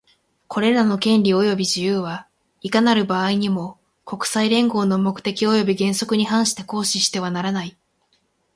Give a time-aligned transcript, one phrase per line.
[0.47, 2.27] これらの権利及び自由は、
[2.63, 7.77] いかなる場合にも、国際連合の目的及び原則に反して行使してはならない。